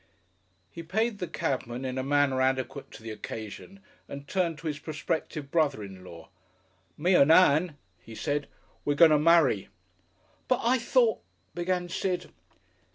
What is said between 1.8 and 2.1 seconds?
in a